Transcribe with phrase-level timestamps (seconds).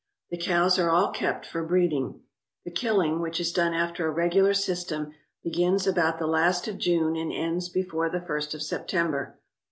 [0.31, 2.21] The cows are all kept for breeding.
[2.65, 7.15] The killing, which is done after a regular system, begins about the last of June
[7.15, 9.37] and ends before the first of September.